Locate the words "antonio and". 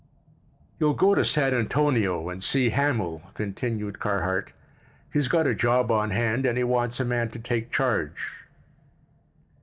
1.53-2.43